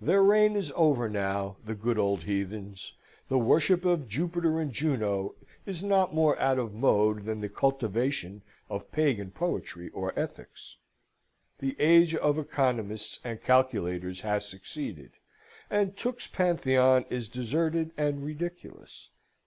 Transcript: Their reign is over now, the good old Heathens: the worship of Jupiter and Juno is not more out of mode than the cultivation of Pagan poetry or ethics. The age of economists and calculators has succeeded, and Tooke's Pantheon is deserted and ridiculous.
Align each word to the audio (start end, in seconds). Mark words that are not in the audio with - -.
Their 0.00 0.22
reign 0.24 0.56
is 0.56 0.72
over 0.74 1.06
now, 1.06 1.58
the 1.66 1.74
good 1.74 1.98
old 1.98 2.22
Heathens: 2.24 2.94
the 3.28 3.36
worship 3.36 3.84
of 3.84 4.08
Jupiter 4.08 4.58
and 4.58 4.72
Juno 4.72 5.34
is 5.66 5.84
not 5.84 6.14
more 6.14 6.40
out 6.40 6.58
of 6.58 6.72
mode 6.72 7.26
than 7.26 7.42
the 7.42 7.50
cultivation 7.50 8.40
of 8.70 8.90
Pagan 8.90 9.32
poetry 9.32 9.90
or 9.90 10.18
ethics. 10.18 10.78
The 11.58 11.76
age 11.78 12.14
of 12.14 12.38
economists 12.38 13.20
and 13.22 13.42
calculators 13.42 14.22
has 14.22 14.48
succeeded, 14.48 15.12
and 15.68 15.94
Tooke's 15.94 16.26
Pantheon 16.26 17.04
is 17.10 17.28
deserted 17.28 17.90
and 17.98 18.24
ridiculous. 18.24 19.10